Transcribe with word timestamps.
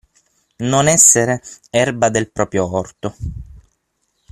Non 0.65 0.87
essere 0.87 1.43
erba 1.69 2.09
del 2.09 2.31
proprio 2.31 2.75
orto. 2.75 3.15